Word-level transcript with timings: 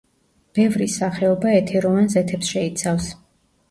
ბევრი 0.59 0.87
სახეობა 0.95 1.53
ეთეროვან 1.59 2.13
ზეთებს 2.17 2.55
შეიცავს. 2.57 3.17